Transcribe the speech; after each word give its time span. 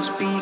speed 0.00 0.33